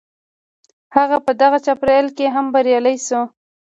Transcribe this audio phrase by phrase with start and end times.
[0.95, 3.21] هغه په دغه چاپېريال کې هم بريالی شو.